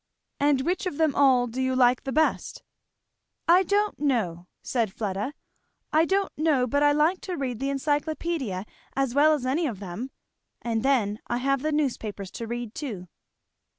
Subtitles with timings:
[0.39, 2.63] "And which of them all do you like the best?"
[3.47, 5.35] "I don't know," said Fleda,
[5.93, 9.79] "I don't know but I like to read the Encyclopædia as well as any of
[9.79, 10.09] them.
[10.59, 13.09] And then I have the newspapers to read too."